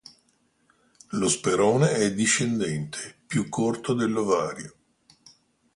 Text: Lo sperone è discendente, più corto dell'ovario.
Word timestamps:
Lo 1.09 1.29
sperone 1.29 1.91
è 1.93 2.11
discendente, 2.11 3.17
più 3.27 3.47
corto 3.49 3.93
dell'ovario. 3.93 4.73